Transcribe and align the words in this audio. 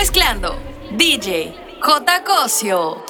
mezclando 0.00 0.56
DJ 0.92 1.54
J. 1.78 2.24
Cosio. 2.24 3.04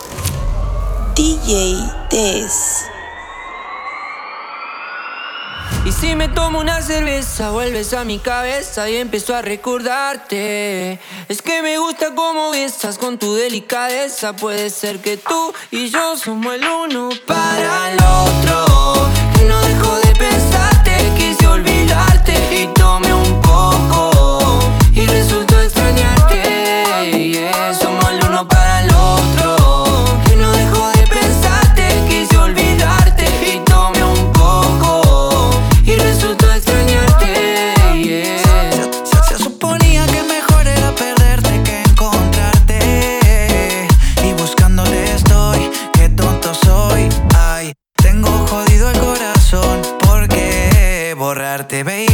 DJ 1.14 1.76
Tess. 2.08 2.84
Y 5.84 5.92
si 5.92 6.16
me 6.16 6.26
tomo 6.26 6.58
una 6.58 6.82
cerveza, 6.82 7.52
vuelves 7.52 7.94
a 7.94 8.02
mi 8.02 8.18
cabeza 8.18 8.90
y 8.90 8.96
empiezo 8.96 9.36
a 9.36 9.40
recordarte. 9.40 10.98
Es 11.28 11.42
que 11.42 11.62
me 11.62 11.78
gusta 11.78 12.12
cómo 12.16 12.50
besas 12.50 12.98
con 12.98 13.18
tu 13.18 13.36
delicadeza. 13.36 14.34
Puede 14.34 14.68
ser 14.68 14.98
que 15.00 15.16
tú 15.16 15.54
y 15.70 15.90
yo 15.90 16.16
somos 16.16 16.54
el 16.54 16.66
uno 16.66 17.10
para 17.24 17.92
el 17.92 17.98
otro. 18.02 18.69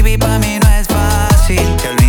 baby, 0.07 0.19
para 0.19 0.39
mí 0.39 0.59
no 0.63 0.71
es 0.71 0.87
fácil. 0.87 1.77
Que 1.83 1.93
lo 1.93 2.03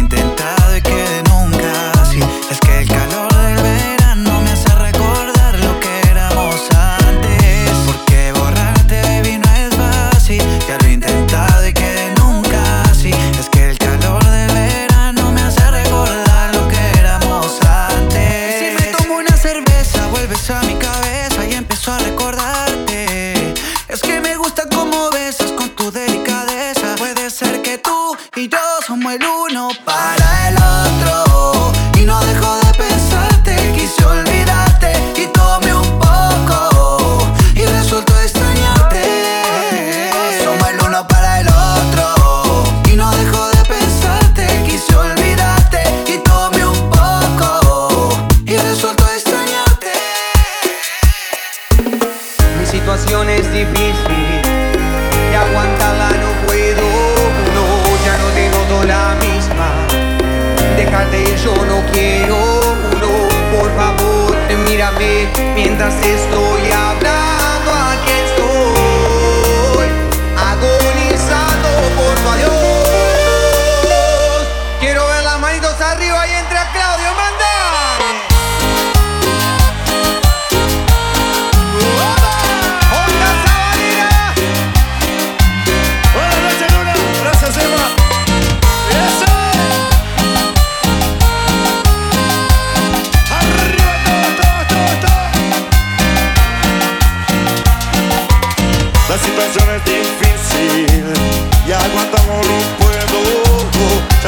yo 61.44 61.54
no 61.54 61.86
quiero 61.92 62.36
uno, 62.36 63.08
por 63.56 63.70
favor, 63.76 64.36
mírame 64.68 65.28
mientras 65.54 65.94
estoy 66.04 66.72
hablando, 66.72 67.72
aquí 67.72 68.12
estoy, 68.26 69.88
agonizando 70.36 71.70
por 71.96 72.16
tu 72.16 72.30
adiós. 72.30 72.57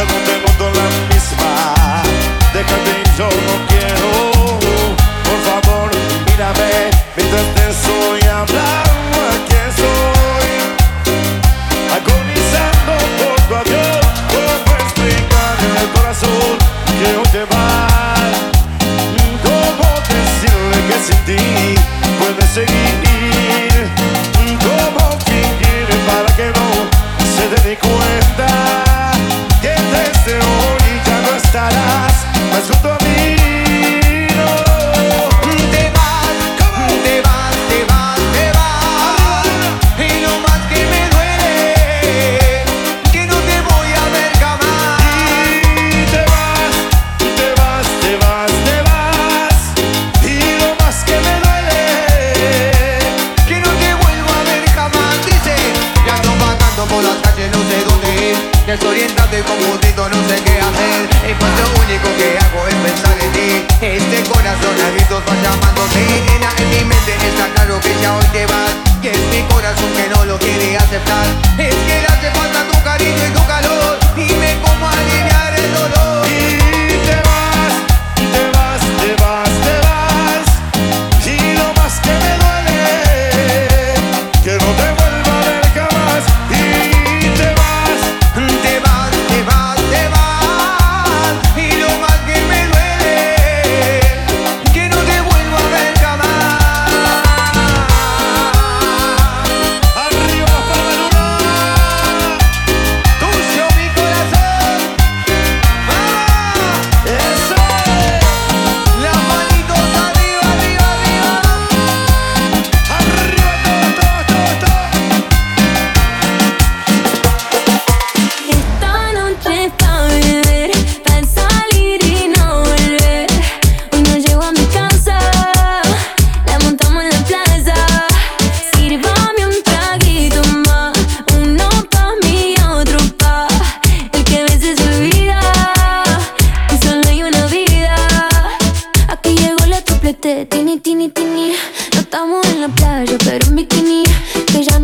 todo 0.08 0.34
el 0.34 0.42
mundo 0.42 0.72
la 0.80 0.88
misma. 1.14 2.04
Déjate 2.54 3.04
yo 3.18 3.28
no 3.28 3.56
quiero. 3.68 4.10
Por 5.28 5.40
favor, 5.48 5.92
mírame 6.26 6.90
mientras 7.16 7.46
te 7.56 7.70
estoy 7.70 8.22
hablando. 8.30 9.18
Aquí 9.36 9.62
soy 9.76 10.52
agonizando 11.98 12.94
por 13.20 13.38
tu 13.48 13.56
adiós. 13.56 14.06
¿Cómo 14.32 14.76
explicar 14.78 15.56
el 15.82 15.90
corazón 15.90 16.58
que 16.98 17.18
hoy 17.18 17.28
te 17.32 17.44
va? 17.54 18.16
¿Cómo 19.44 19.88
decirle 20.08 20.78
que 20.88 20.98
sin 21.06 21.20
ti 21.26 21.76
puedes 22.20 22.50
seguir? 22.52 23.09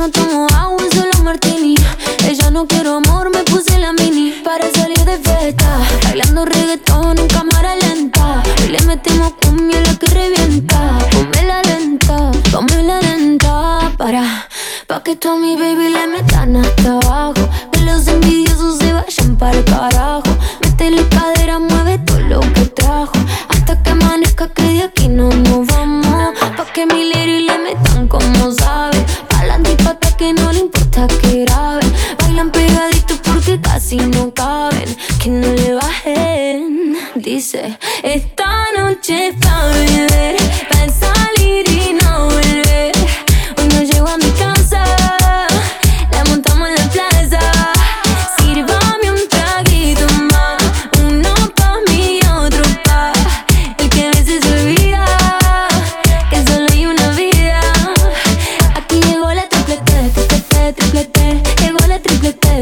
como 0.05 0.45
tú 0.45 0.54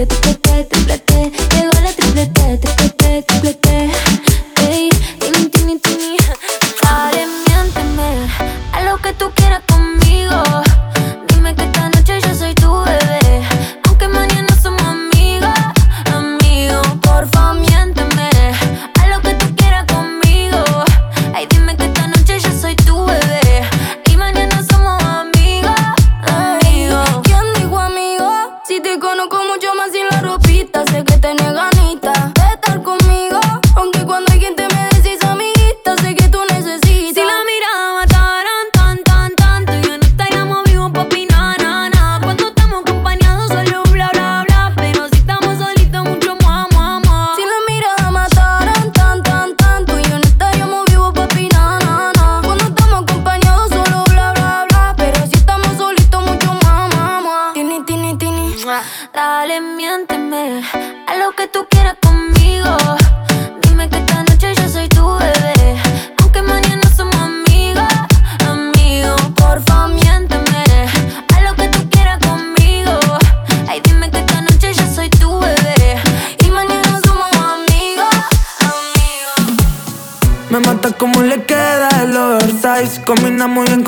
the 0.05 0.42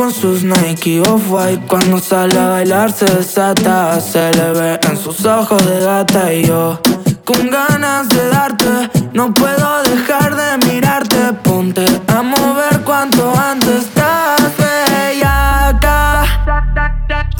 con 0.05 0.13
sus 0.13 0.43
Nike 0.43 1.01
Off-White 1.01 1.65
Cuando 1.67 1.97
sale 1.97 2.37
a 2.37 2.49
bailar 2.49 2.91
se 2.91 3.05
desata 3.05 3.99
Se 3.99 4.31
le 4.33 4.51
ve 4.51 4.79
en 4.87 4.97
sus 4.97 5.25
ojos 5.25 5.65
de 5.65 5.79
gata 5.79 6.31
Y 6.31 6.45
yo 6.45 6.79
con 7.23 7.49
ganas 7.49 8.07
de 8.09 8.29
darte 8.29 8.91
No 9.13 9.33
puedo 9.33 9.81
dejar 9.81 10.35
de 10.35 10.67
mirarte 10.67 11.33
Ponte 11.43 11.85
a 12.07 12.21
mover 12.21 12.81
cuanto 12.81 13.33
antes 13.35 13.85
Estás 13.85 14.43
bellaca 14.57 16.25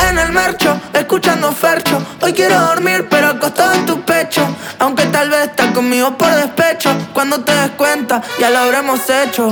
en 0.10 0.20
el 0.20 0.32
marcho, 0.32 0.80
escuchando 0.94 1.52
Fercho. 1.52 2.02
Hoy 2.22 2.32
quiero 2.32 2.60
dormir, 2.60 3.08
pero 3.10 3.28
acostado 3.28 3.74
en 3.74 3.86
tu 3.86 4.02
pecho. 4.02 4.42
Aunque 4.80 5.06
tal 5.08 5.30
vez 5.30 5.50
estás 5.50 5.72
conmigo 5.72 6.18
por 6.18 6.34
despecho. 6.34 6.90
Cuando 7.14 7.42
te 7.42 7.52
des 7.52 7.72
cuenta, 7.72 8.22
ya 8.40 8.50
lo 8.50 8.60
habremos 8.60 9.02
hecho. 9.10 9.52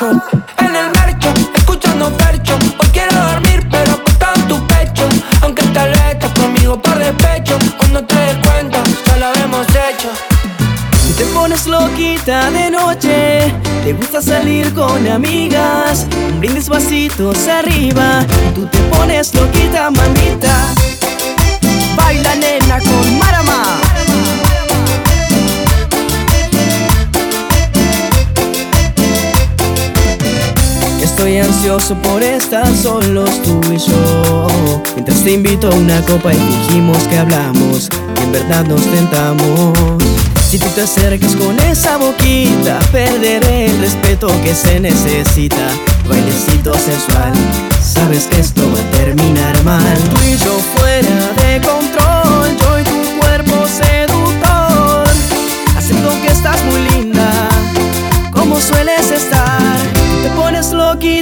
En 0.00 0.76
el 0.76 0.90
mercho, 0.92 1.28
escuchando 1.56 2.08
Fercho. 2.18 2.54
Hoy 2.78 2.88
quiero 2.92 3.16
dormir, 3.16 3.66
pero 3.68 3.94
acostado 3.94 4.36
en 4.36 4.46
tu 4.46 4.66
pecho. 4.68 5.08
Aunque 5.42 5.64
tal 5.74 5.90
vez 5.90 6.12
estás 6.12 6.30
conmigo 6.38 6.80
por 6.80 6.96
despecho. 7.00 7.58
Cuando 7.76 8.04
te 8.04 8.14
des 8.14 8.36
cuenta, 8.46 8.80
ya 9.06 9.16
lo 9.16 9.26
habremos 9.26 9.66
hecho. 9.66 10.08
Te 11.16 11.24
pones 11.34 11.66
loquita 11.66 12.48
de 12.52 12.70
noche, 12.70 13.52
te 13.82 13.92
gusta 13.92 14.22
salir 14.22 14.72
con 14.72 15.04
amigas, 15.08 16.06
un 16.30 16.38
brindis 16.38 16.68
vasitos 16.68 17.48
arriba, 17.48 18.24
tú 18.54 18.66
te 18.66 18.78
pones 18.94 19.34
loquita 19.34 19.90
mamita. 19.90 20.74
Baila 21.96 22.36
nena 22.36 22.78
con 22.78 23.18
Estoy 31.28 31.40
ansioso 31.40 31.94
por 31.96 32.22
estar 32.22 32.66
solos 32.74 33.28
tú 33.42 33.60
y 33.70 33.76
yo. 33.76 34.46
Mientras 34.94 35.22
te 35.22 35.32
invito 35.32 35.68
a 35.68 35.74
una 35.74 36.00
copa 36.06 36.32
y 36.32 36.38
fingimos 36.38 36.96
que 37.02 37.18
hablamos 37.18 37.90
Y 38.16 38.22
en 38.22 38.32
verdad 38.32 38.64
nos 38.64 38.80
tentamos. 38.80 39.76
Si 40.48 40.58
tú 40.58 40.64
te 40.74 40.80
acercas 40.80 41.36
con 41.36 41.60
esa 41.60 41.98
boquita 41.98 42.78
Perderé 42.90 43.66
el 43.66 43.78
respeto 43.78 44.28
que 44.42 44.54
se 44.54 44.80
necesita. 44.80 45.68
Bailecito 46.08 46.72
sensual 46.72 47.34
Sabes 47.78 48.24
que 48.24 48.40
esto 48.40 48.62
va 48.72 48.80
a 48.80 48.90
terminar 48.98 49.62
mal. 49.64 49.98
Tú 50.08 50.22
y 50.24 50.34
yo 50.42 50.58
fuera 50.76 51.34
de 51.42 51.60
control 51.60 52.17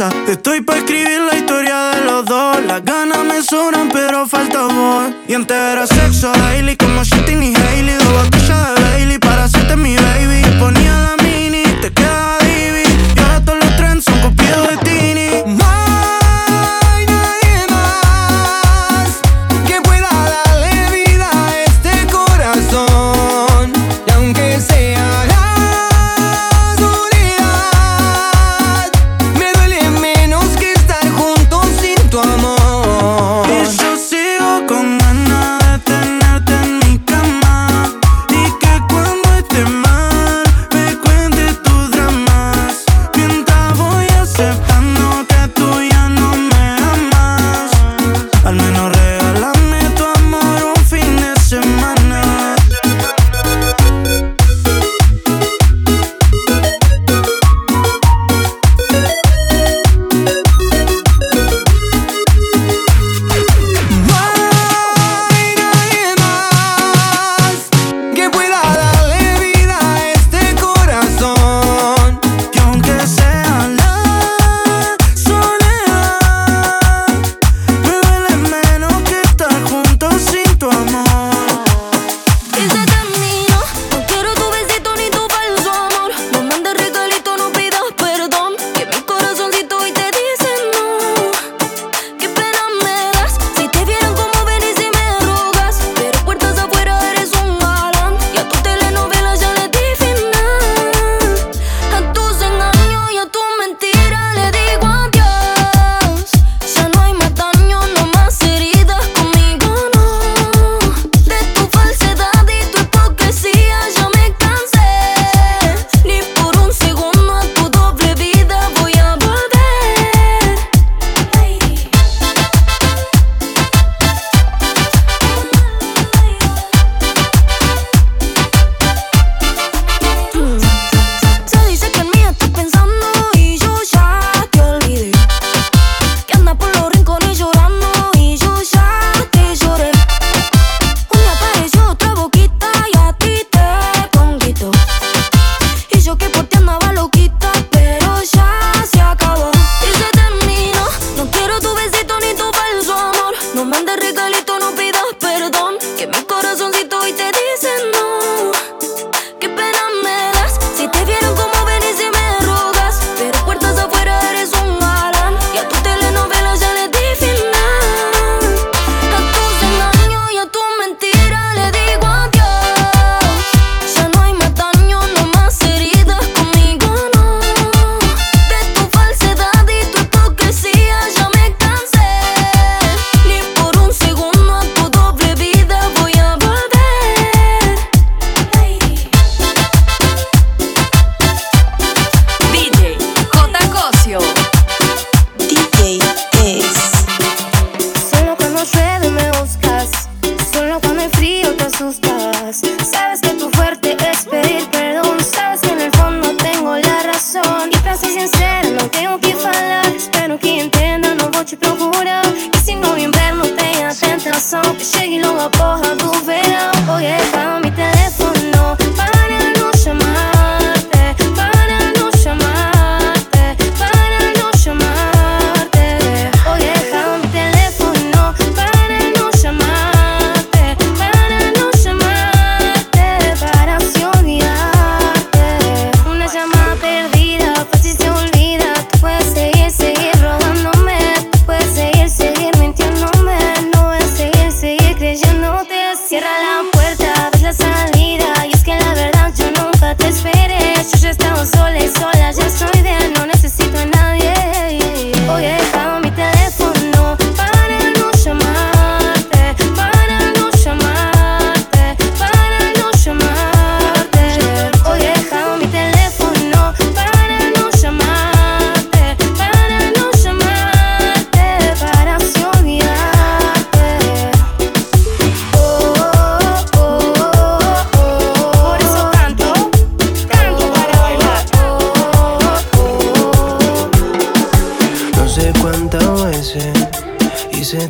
Estoy 0.00 0.60
para 0.60 0.78
escribir 0.78 1.22
la 1.22 1.36
historia 1.36 1.90
de 1.90 2.04
los 2.04 2.24
dos. 2.24 2.64
Las 2.66 2.84
ganas 2.84 3.24
me 3.24 3.42
sobran, 3.42 3.88
pero 3.92 4.28
falta 4.28 4.60
amor. 4.66 5.12
Y 5.26 5.34
antes 5.34 5.56
era 5.56 5.88
sexo 5.88 6.30
daily, 6.30 6.76
como 6.76 7.02
Shitty 7.02 7.32
y 7.32 7.54
Hailey. 7.56 7.96
Dos 7.96 8.12
botellas 8.12 8.74
de 8.76 8.80
Bailey 8.80 9.18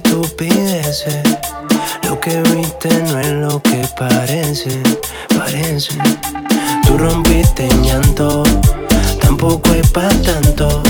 estupideces. 0.09 1.23
Lo 2.05 2.18
que 2.21 2.40
viste 2.55 2.88
no 3.05 3.18
es 3.18 3.33
lo 3.33 3.62
que 3.62 3.87
parece, 3.99 4.83
parece. 5.37 5.99
Tú 6.87 6.97
rompiste 6.97 7.66
en 7.66 7.83
llanto, 7.85 8.42
tampoco 9.21 9.73
es 9.75 9.88
pa' 9.90 10.09
tanto. 10.25 10.83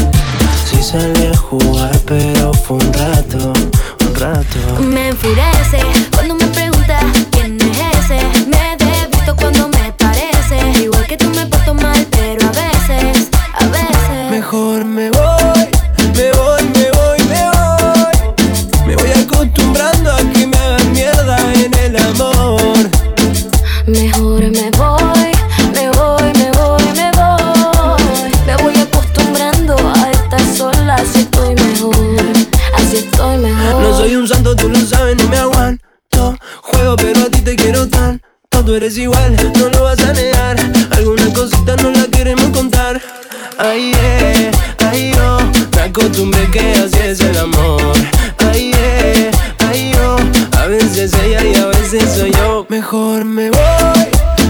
Si 0.64 0.76
sí 0.76 0.82
sale 0.82 1.30
a 1.32 1.36
jugar, 1.36 1.98
pero 2.06 2.52
fue 2.52 2.76
un 2.76 2.92
rato, 2.92 3.52
un 4.00 4.14
rato. 4.14 4.58
Me 4.80 5.08
enfurece 5.08 5.80
cuando 6.14 6.34
me 6.36 6.46
pregunta 6.46 7.00
quién 7.32 7.58
es 7.60 8.10
ese. 8.10 8.20
Me 8.46 8.67
eres 38.88 38.98
igual, 38.98 39.36
no 39.58 39.68
lo 39.68 39.82
vas 39.84 40.00
a 40.00 40.12
negar. 40.14 40.56
Algunas 40.92 41.28
cositas 41.34 41.82
no 41.82 41.90
las 41.90 42.08
queremos 42.08 42.46
contar. 42.56 43.00
Ay, 43.58 43.92
eh, 43.94 44.50
ay, 44.78 45.12
yo, 45.14 45.36
oh, 45.36 45.76
me 45.76 45.82
acostumbré 45.82 46.50
que 46.50 46.72
así 46.72 46.98
es 46.98 47.20
el 47.20 47.36
amor. 47.36 47.92
Ay, 48.50 48.70
eh, 48.74 49.30
ay, 49.58 49.92
yo, 49.92 50.16
a 50.58 50.66
veces 50.66 51.12
ella 51.22 51.44
y 51.44 51.54
a 51.56 51.66
veces 51.66 52.04
soy 52.16 52.32
yo. 52.32 52.66
Mejor 52.70 53.26
me 53.26 53.50
voy, 53.50 54.06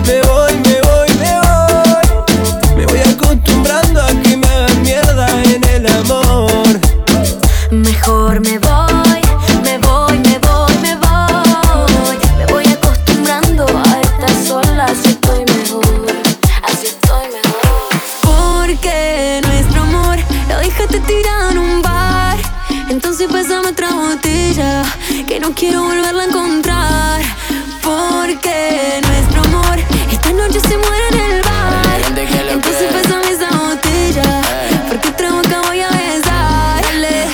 me 0.06 0.20
voy, 0.22 0.52
me 0.66 0.80
voy, 0.88 1.10
me 1.18 1.32
voy. 1.40 2.76
Me 2.76 2.86
voy 2.86 3.00
acostumbrando 3.00 4.02
a 4.02 4.08
que 4.22 4.36
me 4.36 4.46
hagan 4.46 4.82
mierda 4.82 5.42
en 5.42 5.64
el 5.64 5.86
amor. 5.88 6.80
Mejor 7.72 8.40
me 8.40 8.50
voy. 8.50 8.57
quiero 25.58 25.82
volverla 25.82 26.22
a 26.22 26.26
encontrar. 26.26 27.20
Porque 27.82 29.00
nuestro 29.06 29.42
amor 29.42 29.78
esta 30.10 30.32
noche 30.32 30.60
se 30.60 30.76
muere 30.76 31.08
en 31.08 31.32
el 31.32 31.42
bar. 31.42 32.00
Entonces 32.50 32.92
pésame 32.92 33.30
esa 33.30 33.50
botella. 33.50 34.42
Porque 34.88 35.08
otra 35.08 35.30
boca 35.32 35.60
voy 35.66 35.80
a 35.80 35.88
besar. 35.90 36.84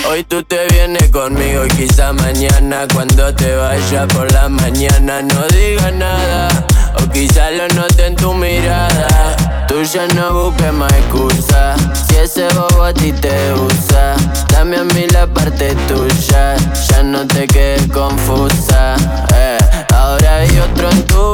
Hoy 0.08 0.24
tú 0.24 0.42
te 0.42 0.66
vienes 0.68 1.10
conmigo 1.10 1.66
y 1.66 1.68
quizá 1.68 2.12
mañana. 2.12 2.86
Cuando 2.94 3.34
te 3.34 3.54
vaya 3.56 4.06
por 4.08 4.32
la 4.32 4.48
mañana, 4.48 5.22
no 5.22 5.46
digas 5.48 5.92
nada. 5.92 6.48
O 7.02 7.10
quizá 7.10 7.50
lo 7.50 7.68
note 7.68 8.06
en 8.06 8.16
tu 8.16 8.32
mirada. 8.32 9.63
Tú 9.74 9.80
no 10.14 10.32
busques 10.32 10.72
más 10.72 10.92
excusa 10.92 11.74
Si 12.06 12.14
ese 12.14 12.46
bobo 12.54 12.84
a 12.84 12.94
ti 12.94 13.10
te 13.10 13.52
usa 13.54 14.14
Dame 14.52 14.76
a 14.76 14.84
mí 14.84 15.08
la 15.12 15.26
parte 15.26 15.74
tuya 15.88 16.54
Ya 16.88 17.02
no 17.02 17.26
te 17.26 17.48
quedes 17.48 17.84
confusa 17.88 18.94
eh. 19.34 19.58
Ahora 19.92 20.36
hay 20.36 20.58
otro 20.60 20.90
en 20.90 21.02
tu 21.06 21.33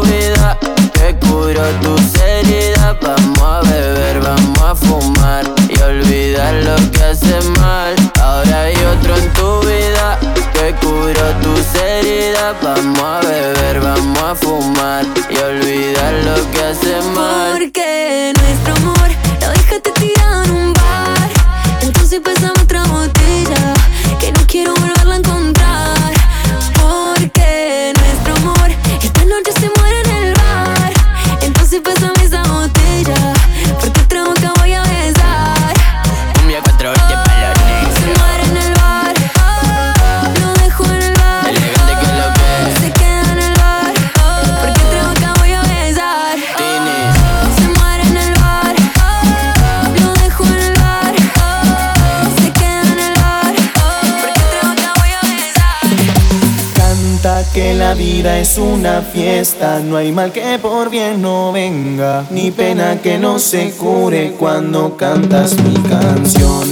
no 59.84 59.96
hay 59.96 60.12
mal 60.12 60.32
que 60.32 60.58
por 60.58 60.90
bien 60.90 61.22
no 61.22 61.50
venga, 61.50 62.26
ni 62.30 62.50
pena 62.50 63.00
que 63.00 63.16
no 63.16 63.38
se 63.38 63.70
cure 63.70 64.32
cuando 64.38 64.98
cantas 64.98 65.54
mi 65.62 65.72
canción. 65.88 66.68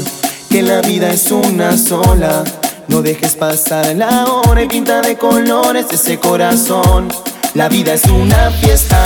Que 0.51 0.61
la 0.63 0.83
vida 0.83 1.11
es 1.11 1.33
una 1.33 1.79
sola, 1.79 2.45
no 2.89 3.01
dejes 3.01 3.37
pasar 3.37 3.97
la 3.97 4.27
hora 4.27 4.63
y 4.63 4.69
pinta 4.69 5.01
de 5.01 5.17
colores 5.17 5.87
ese 5.91 6.19
corazón. 6.19 7.09
La 7.59 7.69
vida 7.69 7.93
es 7.93 8.05
una 8.05 8.53
fiesta. 8.53 9.03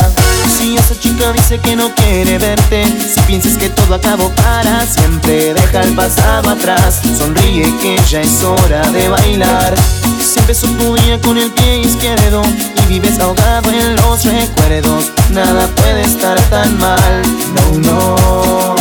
Si 0.47 0.77
esa 0.77 0.95
chica 1.01 1.33
dice 1.33 1.59
que 1.59 1.75
no 1.75 1.91
quiere 1.95 2.37
verte, 2.37 2.85
si 2.85 3.19
piensas 3.21 3.57
que 3.57 3.71
todo 3.71 3.95
acabó 3.95 4.29
para 4.29 4.85
siempre, 4.85 5.55
deja 5.55 5.81
el 5.81 5.95
pasado 5.95 6.51
atrás. 6.51 7.01
Sonríe 7.17 7.75
que 7.81 7.99
ya 8.11 8.21
es 8.21 8.43
hora 8.43 8.83
de 8.91 9.09
bailar. 9.09 9.75
Si 10.21 10.39
empezó 10.39 10.67
tu 10.73 10.95
día 10.97 11.19
con 11.23 11.39
el 11.39 11.51
pie 11.53 11.79
izquierdo 11.79 12.43
y 12.85 12.89
vives 12.89 13.19
ahogado 13.21 13.71
en 13.71 13.97
los 13.97 14.23
recuerdos, 14.23 15.07
nada 15.31 15.67
puede 15.69 16.03
estar 16.03 16.39
tan 16.51 16.79
mal. 16.79 17.23
No, 17.55 17.79
no. 17.79 18.77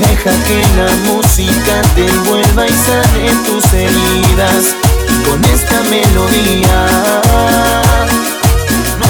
Deja 0.00 0.32
que 0.48 0.60
la 0.76 0.90
música 1.06 1.80
te 1.94 2.08
envuelva 2.08 2.66
y 2.66 2.72
sane 2.72 3.30
tus 3.46 3.72
heridas 3.72 4.74
con 5.24 5.44
esta 5.44 5.80
melodía. 5.84 7.28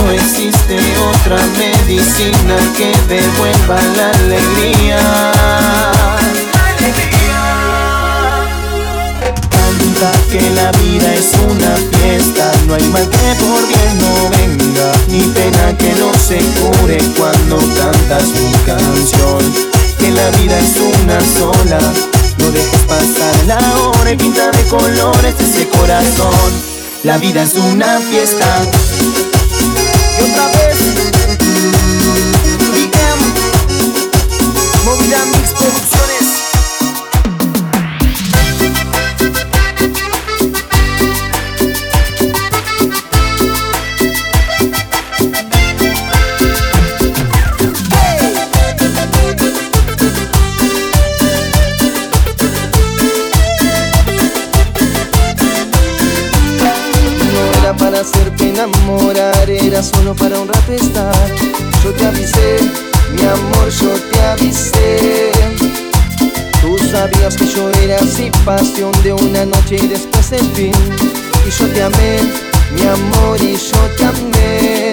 No 0.09 0.15
existe 0.15 0.79
otra 0.97 1.37
medicina 1.59 2.57
que 2.75 2.91
devuelva 3.15 3.79
la 3.95 4.11
alegría. 4.13 4.99
Canta 9.51 10.13
que 10.31 10.41
la 10.53 10.73
vida 10.73 11.13
es 11.13 11.31
una 11.47 11.77
fiesta, 11.93 12.51
no 12.67 12.75
hay 12.77 12.85
mal 12.85 13.07
que 13.07 13.35
por 13.45 13.69
bien 13.69 13.99
no 14.01 14.31
venga, 14.31 14.93
ni 15.09 15.21
pena 15.35 15.77
que 15.77 15.93
no 15.97 16.11
se 16.15 16.39
cure 16.59 16.97
cuando 17.15 17.59
cantas 17.77 18.29
mi 18.29 18.51
canción. 18.65 19.53
Que 19.99 20.11
la 20.11 20.31
vida 20.39 20.59
es 20.59 20.81
una 21.03 21.21
sola, 21.39 21.81
no 22.39 22.51
dejes 22.51 22.81
pasar 22.85 23.45
la 23.47 23.59
hora 23.79 24.11
y 24.11 24.17
pinta 24.17 24.51
de 24.53 24.63
colores 24.69 25.35
ese 25.39 25.69
corazón. 25.69 26.79
La 27.05 27.19
vida 27.19 27.43
es 27.43 27.55
una 27.57 27.99
fiesta 28.01 28.63
pasión 68.49 68.91
de 69.03 69.13
una 69.13 69.45
noche 69.45 69.77
y 69.77 69.89
después 69.89 70.33
el 70.33 70.47
fin. 70.55 70.73
Y 71.47 71.51
yo 71.51 71.67
te 71.69 71.83
amé, 71.83 72.19
mi 72.73 72.83
amor, 72.83 73.37
y 73.43 73.55
yo 73.59 73.81
te 73.99 74.05
amé. 74.07 74.93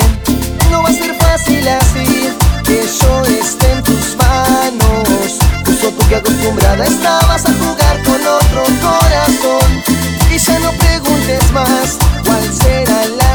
No 0.69 0.83
va 0.83 0.89
a 0.89 0.91
ser 0.91 1.15
fácil 1.15 1.65
así, 1.65 2.33
que 2.65 2.81
yo 2.99 3.21
esté 3.39 3.71
en 3.71 3.83
tus 3.83 4.17
manos. 4.17 5.39
Justo 5.65 5.89
tú 5.89 6.05
que 6.09 6.17
acostumbrada 6.17 6.83
estabas 6.85 7.45
a 7.45 7.53
jugar 7.53 8.03
con 8.03 8.19
otro 8.39 8.63
corazón. 8.85 9.69
Y 10.29 10.37
ya 10.37 10.59
no 10.59 10.71
preguntes 10.73 11.49
más 11.53 11.97
cuál 12.25 12.43
será 12.53 13.05
la 13.05 13.34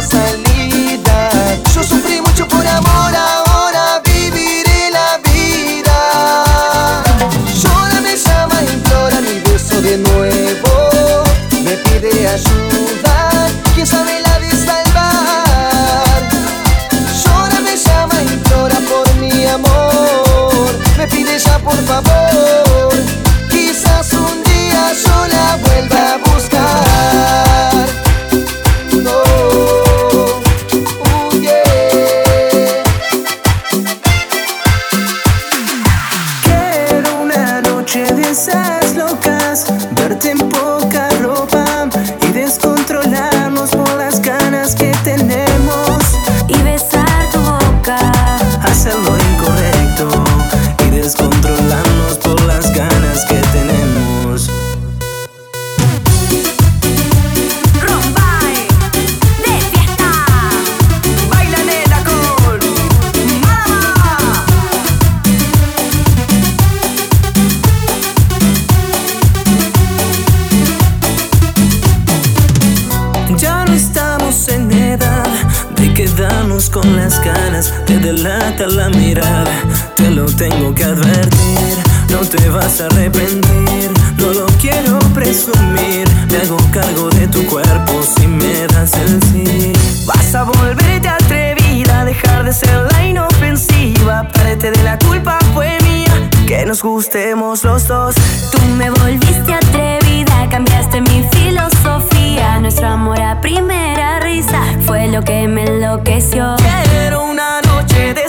la 78.59 78.89
mirada, 78.91 79.51
te 79.95 80.11
lo 80.11 80.27
tengo 80.27 80.75
que 80.75 80.85
advertir, 80.85 81.77
no 82.11 82.19
te 82.19 82.49
vas 82.51 82.81
a 82.81 82.87
arrepentir, 82.87 83.91
no 84.17 84.33
lo 84.33 84.47
quiero 84.61 84.99
presumir, 85.15 86.09
me 86.31 86.37
hago 86.39 86.59
cargo 86.73 87.09
de 87.11 87.29
tu 87.29 87.45
cuerpo 87.47 88.03
si 88.03 88.27
me 88.27 88.67
das 88.67 88.93
el 88.95 89.23
sí. 89.23 89.73
Vas 90.07 90.35
a 90.35 90.43
volverte 90.43 91.09
atrevida, 91.09 92.05
dejar 92.05 92.45
de 92.45 92.53
ser 92.53 92.87
la 92.93 93.07
inofensiva, 93.07 94.29
parte 94.29 94.71
de 94.71 94.83
la 94.83 94.99
culpa 94.99 95.39
fue 95.55 95.79
mía, 95.83 96.31
que 96.47 96.67
nos 96.67 96.83
gustemos 96.83 97.65
los 97.65 97.87
dos. 97.89 98.15
Tú 98.51 98.59
me 98.77 98.91
volviste 98.91 99.55
atrevida, 99.55 100.49
cambiaste 100.51 101.01
mi 101.01 101.25
filosofía. 101.33 102.59
Nuestro 102.61 102.89
amor 102.89 103.21
a 103.21 103.41
primera 103.41 104.21
risa 104.21 104.61
fue 104.85 105.09
lo 105.09 105.23
que 105.23 105.49
me 105.49 105.65
enloqueció. 105.65 106.57
Quiero 106.91 107.25
una 107.25 107.61
noche 107.63 108.13
de 108.13 108.29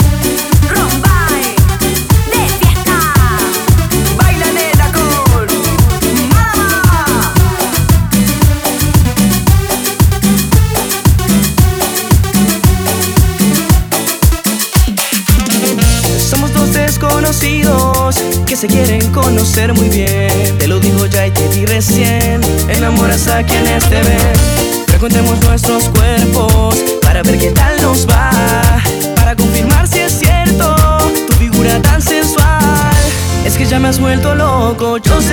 Frecuentemos 25.01 25.43
nuestros 25.45 25.89
cuerpos 25.89 26.75
para 27.01 27.23
ver 27.23 27.39
qué 27.39 27.49
tal 27.49 27.81
nos 27.81 28.07
va. 28.07 28.29
Para 29.15 29.35
confirmar 29.35 29.87
si 29.87 29.97
es 29.97 30.13
cierto 30.13 30.75
tu 31.27 31.33
figura 31.37 31.81
tan 31.81 31.99
sensual. 31.99 32.93
Es 33.43 33.57
que 33.57 33.65
ya 33.65 33.79
me 33.79 33.87
has 33.87 33.99
vuelto 33.99 34.35
loco. 34.35 34.99
Yo 34.99 35.19
sé 35.19 35.30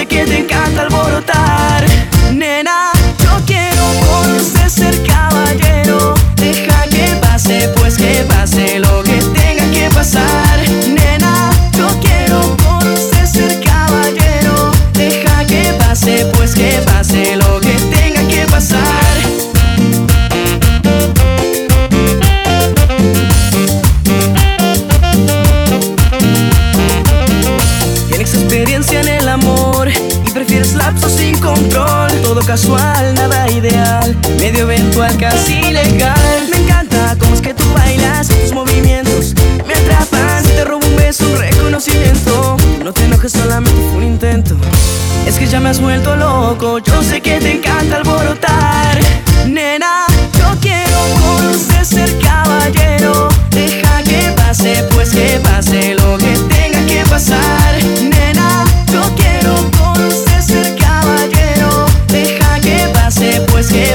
casual, 32.49 33.15
nada 33.15 33.51
ideal, 33.51 34.17
medio 34.39 34.61
eventual, 34.61 35.15
casi 35.19 35.61
legal. 35.71 36.49
Me 36.51 36.57
encanta 36.57 37.15
cómo 37.19 37.35
es 37.35 37.43
que 37.43 37.53
tú 37.53 37.63
bailas, 37.75 38.29
tus 38.29 38.53
movimientos 38.53 39.35
me 39.67 39.75
atrapan. 39.75 40.43
Si 40.43 40.53
te 40.53 40.65
robo 40.65 40.87
un 40.87 40.97
beso, 40.97 41.29
un 41.29 41.37
reconocimiento. 41.37 42.57
No 42.83 42.91
te 42.95 43.05
enojes, 43.05 43.33
solamente 43.33 43.79
fue 43.91 43.99
un 43.99 44.05
intento. 44.05 44.57
Es 45.27 45.39
que 45.39 45.47
ya 45.47 45.61
me 45.61 45.69
has 45.69 45.79
vuelto 45.79 46.17
loco, 46.17 46.79
yo 46.79 47.03
sé 47.03 47.21
que 47.21 47.39
te 47.39 47.53
encanta 47.53 47.97
alborotar. 47.97 48.99
Nena, 49.47 50.07
yo 50.39 50.59
quiero 50.63 50.99
conocer 51.21 51.85
ser 51.85 52.19
caballero. 52.21 53.29
Deja 53.51 54.03
que 54.05 54.33
pase, 54.35 54.85
pues 54.95 55.11
que 55.11 55.39
pase 55.43 55.95
lo 55.97 56.17
que 56.17 56.33
tenga 56.49 56.81
que 56.87 57.05
pasar. 57.11 58.18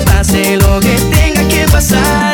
Pase 0.06 0.58
lo 0.58 0.80
que 0.80 0.96
tenga 1.12 1.48
que 1.48 1.66
pasar. 1.72 2.33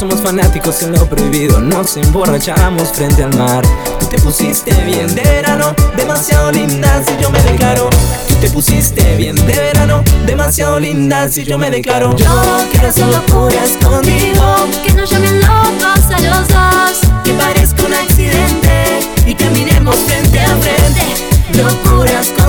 Somos 0.00 0.22
fanáticos 0.22 0.80
en 0.80 0.92
lo 0.92 1.06
prohibido, 1.06 1.60
nos 1.60 1.94
emborrachamos 1.98 2.88
frente 2.88 3.22
al 3.22 3.36
mar. 3.36 3.62
Tú 3.98 4.06
te 4.06 4.18
pusiste 4.18 4.72
bien 4.86 5.14
de 5.14 5.20
verano, 5.20 5.74
demasiado 5.94 6.50
linda 6.50 7.04
si 7.04 7.22
yo 7.22 7.28
me 7.28 7.38
declaro. 7.42 7.90
Tú 8.26 8.34
te 8.36 8.48
pusiste 8.48 9.16
bien 9.16 9.36
de 9.36 9.52
verano, 9.52 10.02
demasiado 10.24 10.80
linda 10.80 11.28
si 11.28 11.44
yo 11.44 11.58
me 11.58 11.70
declaro. 11.70 12.16
Yo 12.16 12.26
quiero 12.70 12.88
hacer 12.88 13.08
locuras 13.08 13.72
contigo 13.84 14.68
Que 14.86 14.92
nos 14.94 15.10
llamen 15.10 15.38
locos 15.42 16.10
a 16.10 16.20
los 16.20 16.48
dos 16.48 17.00
Que 17.22 17.34
parezca 17.34 17.84
un 17.84 17.92
accidente 17.92 19.00
y 19.26 19.34
caminemos 19.34 19.96
frente 19.96 20.40
a 20.40 20.56
frente. 20.56 21.62
Locuras 21.62 22.28
contigo 22.28 22.39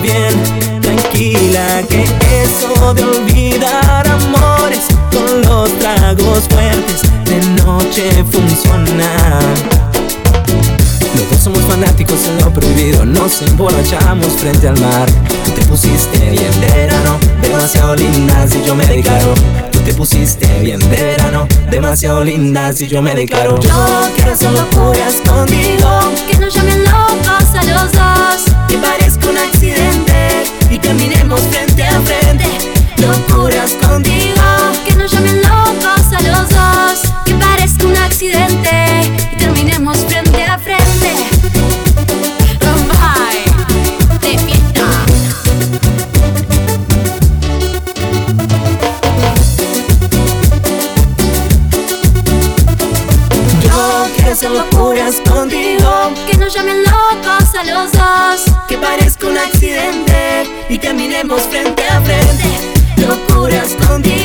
bien, 0.00 0.80
tranquila 0.80 1.82
que 1.88 2.04
eso 2.42 2.94
de 2.94 3.04
olvidar 3.04 4.06
amores 4.06 4.86
con 5.10 5.42
los 5.42 5.70
tragos 5.78 6.44
fuertes 6.48 7.02
de 7.24 7.40
noche 7.64 8.24
funciona. 8.30 9.40
Los 11.16 11.30
dos 11.30 11.40
somos 11.40 11.60
fanáticos 11.62 12.18
en 12.26 12.44
lo 12.44 12.52
prohibido, 12.52 13.04
nos 13.04 13.42
emborrachamos 13.42 14.28
frente 14.34 14.68
al 14.68 14.78
mar. 14.80 15.08
Tú 15.44 15.50
te 15.52 15.64
pusiste 15.64 16.18
bien 16.18 16.60
de 16.60 16.66
verano, 16.66 17.18
demasiado 17.42 17.96
linda 17.96 18.46
si 18.48 18.62
yo 18.64 18.74
me 18.74 18.86
declaro. 18.86 19.34
Tú 19.72 19.80
te 19.80 19.94
pusiste 19.94 20.46
bien 20.60 20.78
de 20.78 21.02
verano, 21.02 21.48
demasiado 21.70 22.22
linda 22.22 22.72
si 22.72 22.86
yo 22.86 23.02
me 23.02 23.14
declaro. 23.14 23.58
Yo 23.60 24.10
quiero 24.14 24.32
hacer 24.32 24.52
locuras 24.52 25.16
contigo 25.28 26.12
Que 26.30 26.38
nos 26.38 26.54
llamen 26.54 26.84
locos 26.84 27.54
a 27.54 27.64
los 27.64 27.92
dos 27.92 28.54
Que 28.68 28.78
Locuras 33.06 33.74
contigo 33.74 34.42
Que 34.86 34.94
nos 34.96 35.12
llamen 35.12 35.42
locos 35.42 36.12
a 36.12 36.20
los 36.22 36.48
dos. 36.48 37.12
Que 37.26 37.34
parezca 37.34 37.86
un 37.86 37.96
accidente 37.96 39.12
Y 39.32 39.36
terminemos 39.36 39.98
frente 39.98 40.44
a 40.44 40.58
frente. 40.58 41.14
Rombay 42.60 43.44
De 44.20 44.38
fiesta 44.38 44.86
Yo 53.62 54.06
quiero 54.16 54.32
hacer 54.32 54.50
locuras 54.50 55.16
contigo 55.28 56.10
Que 56.30 56.36
nos 56.38 56.54
llamen 56.54 56.82
locos 56.84 57.54
a 57.54 57.64
los 57.64 57.92
dos. 57.92 58.56
Que 58.66 58.78
parezca 58.78 59.26
un 59.26 59.36
accidente 59.36 60.14
y 60.68 60.78
caminemos 60.78 61.42
frente 61.42 61.84
a 61.86 62.00
frente. 62.00 62.73
Locuras 63.06 63.76
contigo. 63.86 64.23